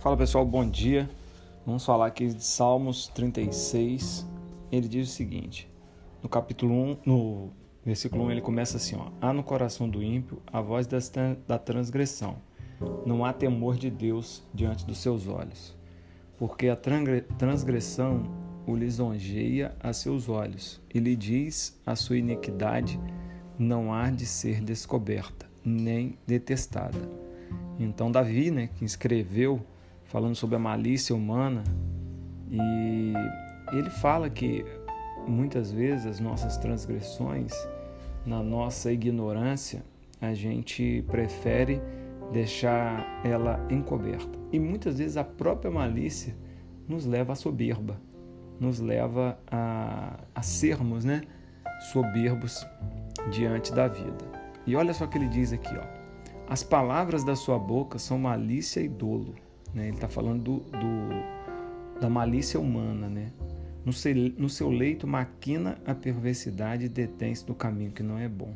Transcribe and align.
Fala 0.00 0.16
pessoal, 0.16 0.46
bom 0.46 0.66
dia. 0.66 1.10
Vamos 1.66 1.84
falar 1.84 2.06
aqui 2.06 2.28
de 2.28 2.42
Salmos 2.42 3.08
36. 3.08 4.26
Ele 4.72 4.88
diz 4.88 5.10
o 5.10 5.12
seguinte: 5.12 5.70
no 6.22 6.28
capítulo 6.28 6.72
1, 6.72 6.96
no 7.04 7.50
versículo 7.84 8.24
1, 8.24 8.30
ele 8.30 8.40
começa 8.40 8.78
assim: 8.78 8.96
ó, 8.96 9.10
Há 9.20 9.30
no 9.34 9.42
coração 9.42 9.86
do 9.86 10.02
ímpio 10.02 10.40
a 10.50 10.62
voz 10.62 10.86
da 10.86 11.58
transgressão. 11.58 12.38
Não 13.04 13.26
há 13.26 13.34
temor 13.34 13.76
de 13.76 13.90
Deus 13.90 14.42
diante 14.54 14.86
dos 14.86 14.96
seus 14.96 15.28
olhos, 15.28 15.76
porque 16.38 16.68
a 16.68 16.76
transgressão 17.36 18.22
o 18.66 18.74
lisonjeia 18.74 19.76
a 19.80 19.92
seus 19.92 20.30
olhos, 20.30 20.80
e 20.94 20.98
lhe 20.98 21.14
diz 21.14 21.78
a 21.84 21.94
sua 21.94 22.16
iniquidade 22.16 22.98
não 23.58 23.92
há 23.92 24.08
de 24.08 24.24
ser 24.24 24.62
descoberta, 24.62 25.46
nem 25.62 26.16
detestada. 26.26 26.98
Então 27.78 28.10
Davi, 28.10 28.50
né, 28.50 28.70
que 28.74 28.82
escreveu 28.86 29.60
falando 30.10 30.34
sobre 30.34 30.56
a 30.56 30.58
malícia 30.58 31.14
humana, 31.14 31.62
e 32.50 33.12
ele 33.72 33.88
fala 33.88 34.28
que 34.28 34.64
muitas 35.26 35.70
vezes 35.70 36.04
as 36.04 36.20
nossas 36.20 36.56
transgressões, 36.56 37.52
na 38.26 38.42
nossa 38.42 38.92
ignorância, 38.92 39.84
a 40.20 40.34
gente 40.34 41.04
prefere 41.08 41.80
deixar 42.32 43.06
ela 43.24 43.64
encoberta. 43.70 44.36
E 44.52 44.58
muitas 44.58 44.98
vezes 44.98 45.16
a 45.16 45.22
própria 45.22 45.70
malícia 45.70 46.36
nos 46.88 47.06
leva 47.06 47.32
à 47.32 47.36
soberba, 47.36 47.96
nos 48.58 48.80
leva 48.80 49.38
a, 49.48 50.18
a 50.34 50.42
sermos 50.42 51.04
né, 51.04 51.22
soberbos 51.92 52.66
diante 53.30 53.72
da 53.72 53.86
vida. 53.86 54.24
E 54.66 54.74
olha 54.74 54.92
só 54.92 55.04
o 55.04 55.08
que 55.08 55.18
ele 55.18 55.28
diz 55.28 55.52
aqui, 55.52 55.72
ó. 55.76 56.00
As 56.48 56.64
palavras 56.64 57.22
da 57.22 57.36
sua 57.36 57.60
boca 57.60 57.96
são 57.96 58.18
malícia 58.18 58.80
e 58.80 58.88
dolo. 58.88 59.36
Né? 59.74 59.88
Ele 59.88 59.96
está 59.96 60.08
falando 60.08 60.42
do, 60.42 60.58
do, 60.60 62.00
da 62.00 62.08
malícia 62.08 62.58
humana. 62.58 63.08
Né? 63.08 63.32
No, 63.84 63.92
seu, 63.92 64.14
no 64.14 64.48
seu 64.48 64.70
leito 64.70 65.06
maquina 65.06 65.78
a 65.86 65.94
perversidade 65.94 66.86
e 66.86 66.88
detém-se 66.88 67.46
do 67.46 67.54
caminho 67.54 67.92
que 67.92 68.02
não 68.02 68.18
é 68.18 68.28
bom. 68.28 68.54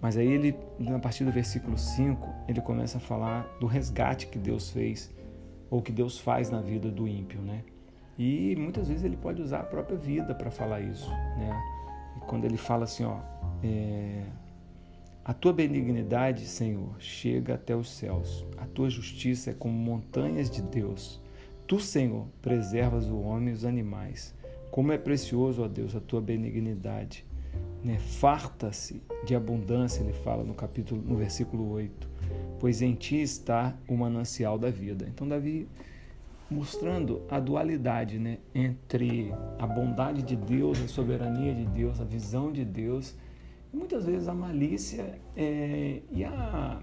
Mas 0.00 0.16
aí 0.16 0.26
ele, 0.26 0.56
a 0.94 0.98
partir 0.98 1.24
do 1.24 1.30
versículo 1.30 1.76
5, 1.76 2.28
ele 2.48 2.60
começa 2.60 2.98
a 2.98 3.00
falar 3.00 3.42
do 3.60 3.66
resgate 3.66 4.28
que 4.28 4.38
Deus 4.38 4.70
fez, 4.70 5.12
ou 5.68 5.82
que 5.82 5.92
Deus 5.92 6.18
faz 6.18 6.50
na 6.50 6.60
vida 6.60 6.90
do 6.90 7.06
ímpio, 7.06 7.40
né? 7.42 7.62
E 8.18 8.56
muitas 8.56 8.88
vezes 8.88 9.04
ele 9.04 9.16
pode 9.16 9.42
usar 9.42 9.60
a 9.60 9.64
própria 9.64 9.96
vida 9.96 10.34
para 10.34 10.50
falar 10.50 10.80
isso, 10.80 11.10
né? 11.10 11.62
E 12.16 12.20
quando 12.20 12.44
ele 12.44 12.56
fala 12.56 12.84
assim, 12.84 13.04
ó, 13.04 13.18
é, 13.62 14.24
a 15.30 15.32
tua 15.32 15.52
benignidade, 15.52 16.44
Senhor, 16.44 16.96
chega 16.98 17.54
até 17.54 17.76
os 17.76 17.88
céus. 17.88 18.44
A 18.58 18.66
tua 18.66 18.90
justiça 18.90 19.50
é 19.50 19.54
como 19.54 19.72
montanhas 19.72 20.50
de 20.50 20.60
Deus. 20.60 21.20
Tu, 21.68 21.78
Senhor, 21.78 22.26
preservas 22.42 23.06
o 23.06 23.20
homem 23.20 23.50
e 23.50 23.52
os 23.52 23.64
animais. 23.64 24.34
Como 24.72 24.90
é 24.90 24.98
precioso, 24.98 25.62
ó 25.62 25.68
Deus, 25.68 25.94
a 25.94 26.00
tua 26.00 26.20
benignidade. 26.20 27.24
Né? 27.84 27.96
Farta-se 27.96 29.00
de 29.24 29.36
abundância, 29.36 30.02
ele 30.02 30.12
fala 30.14 30.42
no 30.42 30.52
capítulo, 30.52 31.00
no 31.00 31.16
versículo 31.16 31.70
8, 31.70 32.10
pois 32.58 32.82
em 32.82 32.96
ti 32.96 33.22
está 33.22 33.78
o 33.86 33.96
manancial 33.96 34.58
da 34.58 34.68
vida. 34.68 35.06
Então 35.08 35.28
Davi 35.28 35.68
mostrando 36.50 37.22
a 37.30 37.38
dualidade 37.38 38.18
né, 38.18 38.38
entre 38.52 39.32
a 39.60 39.66
bondade 39.68 40.22
de 40.22 40.34
Deus, 40.34 40.82
a 40.82 40.88
soberania 40.88 41.54
de 41.54 41.66
Deus, 41.66 42.00
a 42.00 42.04
visão 42.04 42.50
de 42.50 42.64
Deus 42.64 43.14
muitas 43.72 44.04
vezes 44.04 44.28
a 44.28 44.34
malícia 44.34 45.18
é, 45.36 46.00
e 46.10 46.24
a, 46.24 46.80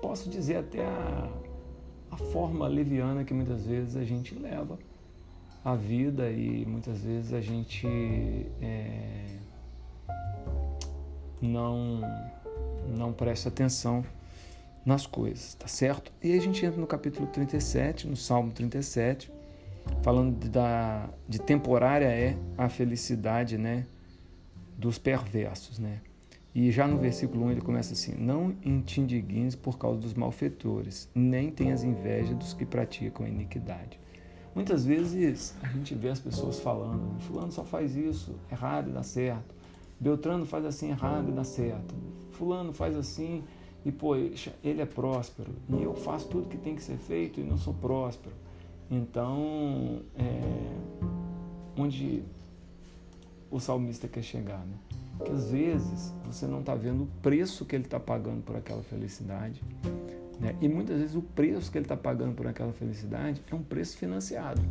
posso 0.00 0.28
dizer 0.28 0.56
até 0.56 0.84
a, 0.84 1.30
a 2.10 2.16
forma 2.16 2.66
leviana 2.66 3.24
que 3.24 3.32
muitas 3.32 3.66
vezes 3.66 3.96
a 3.96 4.04
gente 4.04 4.34
leva 4.34 4.78
a 5.64 5.74
vida 5.74 6.30
e 6.30 6.66
muitas 6.66 7.04
vezes 7.04 7.32
a 7.32 7.40
gente 7.40 7.86
é, 8.60 9.38
não, 11.40 12.00
não 12.88 13.12
presta 13.12 13.48
atenção 13.48 14.04
nas 14.84 15.06
coisas, 15.06 15.54
tá 15.54 15.68
certo? 15.68 16.12
E 16.22 16.36
a 16.36 16.40
gente 16.40 16.64
entra 16.66 16.80
no 16.80 16.86
capítulo 16.86 17.28
37, 17.28 18.08
no 18.08 18.16
Salmo 18.16 18.52
37, 18.52 19.32
falando 20.02 20.48
da, 20.48 21.08
de 21.28 21.40
temporária 21.40 22.06
é 22.06 22.36
a 22.58 22.68
felicidade, 22.68 23.56
né? 23.56 23.86
Dos 24.76 24.98
perversos, 24.98 25.78
né? 25.78 26.00
E 26.54 26.70
já 26.70 26.86
no 26.86 26.98
versículo 26.98 27.46
1 27.46 27.50
ele 27.52 27.60
começa 27.60 27.94
assim: 27.94 28.14
Não 28.14 28.52
te 28.82 29.00
por 29.62 29.78
causa 29.78 30.00
dos 30.00 30.12
malfeitores, 30.12 31.08
nem 31.14 31.50
tenhas 31.50 31.82
inveja 31.82 32.34
dos 32.34 32.52
que 32.52 32.66
praticam 32.66 33.26
iniquidade. 33.26 33.98
Muitas 34.54 34.84
vezes 34.84 35.56
a 35.62 35.68
gente 35.68 35.94
vê 35.94 36.10
as 36.10 36.20
pessoas 36.20 36.60
falando: 36.60 37.18
Fulano 37.20 37.50
só 37.50 37.64
faz 37.64 37.96
isso, 37.96 38.34
errado 38.50 38.90
e 38.90 38.92
dá 38.92 39.02
certo. 39.02 39.54
Beltrano 39.98 40.44
faz 40.44 40.64
assim, 40.64 40.90
errado 40.90 41.30
e 41.30 41.32
dá 41.32 41.44
certo. 41.44 41.94
Fulano 42.32 42.72
faz 42.72 42.96
assim 42.96 43.42
e, 43.84 43.90
pô, 43.90 44.14
ele 44.16 44.82
é 44.82 44.84
próspero. 44.86 45.52
E 45.70 45.82
eu 45.82 45.94
faço 45.94 46.28
tudo 46.28 46.48
que 46.48 46.58
tem 46.58 46.74
que 46.74 46.82
ser 46.82 46.96
feito 46.96 47.40
e 47.40 47.44
não 47.44 47.56
sou 47.56 47.72
próspero. 47.72 48.34
Então, 48.90 50.02
é, 50.16 50.72
onde 51.76 52.24
o 53.52 53.60
salmista 53.60 54.08
quer 54.08 54.22
chegar, 54.22 54.64
né? 54.66 54.74
Que 55.24 55.30
às 55.30 55.50
vezes 55.50 56.12
você 56.24 56.46
não 56.46 56.60
está 56.60 56.74
vendo 56.74 57.04
o 57.04 57.08
preço 57.22 57.66
que 57.66 57.76
ele 57.76 57.84
está 57.84 58.00
pagando 58.00 58.42
por 58.42 58.56
aquela 58.56 58.82
felicidade, 58.82 59.62
né? 60.40 60.56
E 60.60 60.68
muitas 60.68 60.98
vezes 60.98 61.14
o 61.14 61.22
preço 61.22 61.70
que 61.70 61.76
ele 61.76 61.84
está 61.84 61.96
pagando 61.96 62.34
por 62.34 62.46
aquela 62.46 62.72
felicidade 62.72 63.42
é 63.48 63.54
um 63.54 63.62
preço 63.62 63.98
financiado, 63.98 64.62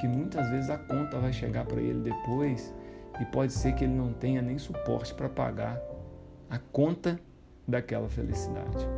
que 0.00 0.08
muitas 0.08 0.48
vezes 0.48 0.70
a 0.70 0.78
conta 0.78 1.18
vai 1.18 1.32
chegar 1.32 1.66
para 1.66 1.80
ele 1.80 2.00
depois 2.00 2.74
e 3.20 3.24
pode 3.26 3.52
ser 3.52 3.74
que 3.74 3.84
ele 3.84 3.94
não 3.94 4.14
tenha 4.14 4.40
nem 4.40 4.58
suporte 4.58 5.12
para 5.14 5.28
pagar 5.28 5.78
a 6.48 6.58
conta 6.58 7.20
daquela 7.68 8.08
felicidade. 8.08 8.88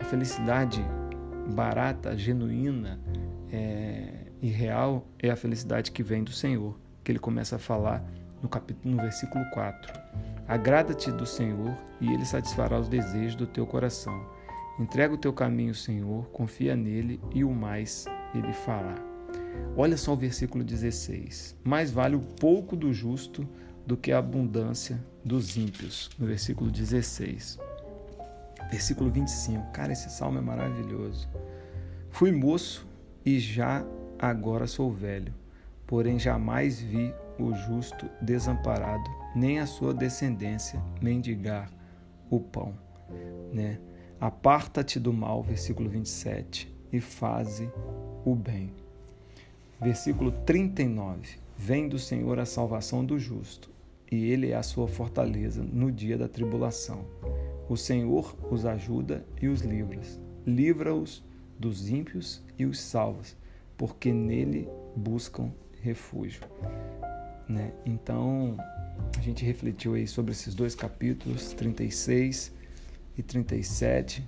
A 0.00 0.04
felicidade 0.04 0.84
barata, 1.54 2.16
genuína 2.16 2.98
é, 3.52 4.26
e 4.42 4.48
real 4.48 5.06
é 5.18 5.30
a 5.30 5.36
felicidade 5.36 5.92
que 5.92 6.02
vem 6.02 6.24
do 6.24 6.32
Senhor 6.32 6.76
que 7.04 7.12
ele 7.12 7.18
começa 7.18 7.56
a 7.56 7.58
falar 7.58 8.02
no 8.42 8.48
capítulo 8.48 8.94
no 8.94 9.02
versículo 9.02 9.44
4. 9.50 9.92
Agrada-te 10.48 11.12
do 11.12 11.26
Senhor 11.26 11.76
e 12.00 12.12
ele 12.12 12.24
satisfará 12.24 12.78
os 12.78 12.88
desejos 12.88 13.34
do 13.34 13.46
teu 13.46 13.66
coração. 13.66 14.26
Entrega 14.78 15.14
o 15.14 15.18
teu 15.18 15.32
caminho, 15.32 15.74
Senhor, 15.74 16.26
confia 16.30 16.74
nele 16.74 17.20
e 17.32 17.44
o 17.44 17.50
mais 17.50 18.06
ele 18.34 18.52
fará. 18.52 18.96
Olha 19.76 19.96
só 19.96 20.14
o 20.14 20.16
versículo 20.16 20.64
16. 20.64 21.56
Mais 21.62 21.90
vale 21.90 22.16
o 22.16 22.20
pouco 22.20 22.74
do 22.74 22.92
justo 22.92 23.46
do 23.86 23.96
que 23.96 24.10
a 24.10 24.18
abundância 24.18 24.98
dos 25.24 25.56
ímpios. 25.56 26.10
No 26.18 26.26
versículo 26.26 26.70
16. 26.70 27.58
Versículo 28.70 29.10
25. 29.10 29.70
Cara, 29.72 29.92
esse 29.92 30.10
salmo 30.10 30.38
é 30.38 30.42
maravilhoso. 30.42 31.28
Fui 32.10 32.32
moço 32.32 32.86
e 33.24 33.38
já 33.38 33.84
agora 34.18 34.66
sou 34.66 34.92
velho 34.92 35.32
porém 35.86 36.18
jamais 36.18 36.80
vi 36.80 37.12
o 37.38 37.52
justo 37.54 38.08
desamparado, 38.20 39.10
nem 39.34 39.58
a 39.58 39.66
sua 39.66 39.92
descendência 39.92 40.80
mendigar 41.00 41.70
o 42.30 42.40
pão. 42.40 42.74
Né? 43.52 43.78
Aparta-te 44.20 44.98
do 44.98 45.12
mal, 45.12 45.42
versículo 45.42 45.88
27, 45.88 46.72
e 46.92 47.00
faze 47.00 47.68
o 48.24 48.34
bem. 48.34 48.72
Versículo 49.80 50.32
39. 50.46 51.44
Vem 51.56 51.88
do 51.88 51.98
Senhor 51.98 52.38
a 52.38 52.46
salvação 52.46 53.04
do 53.04 53.18
justo, 53.18 53.70
e 54.10 54.30
ele 54.30 54.50
é 54.50 54.56
a 54.56 54.62
sua 54.62 54.88
fortaleza 54.88 55.62
no 55.62 55.90
dia 55.90 56.16
da 56.16 56.28
tribulação. 56.28 57.04
O 57.68 57.76
Senhor 57.76 58.36
os 58.50 58.66
ajuda 58.66 59.24
e 59.40 59.48
os 59.48 59.60
livra. 59.60 60.00
Livra-os 60.46 61.22
dos 61.58 61.88
ímpios 61.88 62.42
e 62.58 62.66
os 62.66 62.80
salva, 62.80 63.22
porque 63.76 64.12
nele 64.12 64.68
buscam 64.96 65.50
refúgio. 65.84 66.40
Né? 67.46 67.72
Então, 67.84 68.56
a 69.16 69.20
gente 69.20 69.44
refletiu 69.44 69.94
aí 69.94 70.06
sobre 70.06 70.32
esses 70.32 70.54
dois 70.54 70.74
capítulos, 70.74 71.52
36 71.52 72.50
e 73.18 73.22
37. 73.22 74.26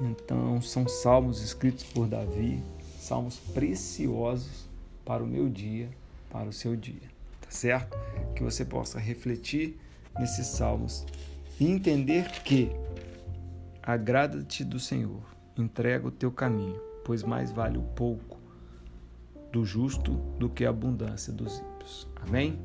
Então, 0.00 0.60
são 0.60 0.88
salmos 0.88 1.42
escritos 1.42 1.84
por 1.84 2.08
Davi, 2.08 2.62
salmos 2.98 3.36
preciosos 3.36 4.68
para 5.04 5.22
o 5.22 5.26
meu 5.26 5.48
dia, 5.48 5.88
para 6.28 6.48
o 6.48 6.52
seu 6.52 6.74
dia. 6.74 7.08
Tá 7.40 7.50
certo? 7.50 7.96
Que 8.34 8.42
você 8.42 8.64
possa 8.64 8.98
refletir 8.98 9.78
nesses 10.18 10.48
salmos 10.48 11.06
e 11.60 11.70
entender 11.70 12.28
que 12.42 12.70
agrada-te 13.82 14.64
do 14.64 14.80
Senhor, 14.80 15.22
entrega 15.56 16.08
o 16.08 16.10
teu 16.10 16.32
caminho, 16.32 16.80
pois 17.04 17.22
mais 17.22 17.52
vale 17.52 17.78
o 17.78 17.82
pouco 17.82 18.39
do 19.52 19.64
justo 19.64 20.12
do 20.38 20.48
que 20.48 20.64
a 20.64 20.70
abundância 20.70 21.32
dos 21.32 21.58
ímpios. 21.58 22.08
Amém? 22.16 22.58